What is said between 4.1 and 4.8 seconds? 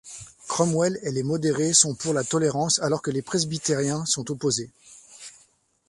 opposés.